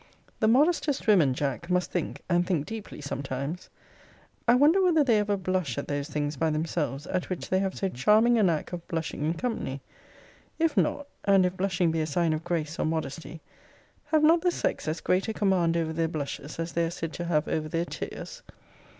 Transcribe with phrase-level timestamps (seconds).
[0.39, 3.69] The modestest women, Jack, must think, and think deeply sometimes.
[4.47, 7.75] I wonder whether they ever blush at those things by themselves, at which they have
[7.77, 9.79] so charming a knack of blushing in company.
[10.57, 13.41] If not; and if blushing be a sign of grace or modesty;
[14.07, 17.13] have not the sex as great a command over their blushes as they are said
[17.13, 18.41] to have over their tears?